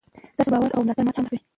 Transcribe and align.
ستاسو 0.35 0.51
باور 0.53 0.69
او 0.73 0.81
ملاتړ 0.83 1.03
ماته 1.05 1.17
الهام 1.19 1.25
راکوي. 1.27 1.39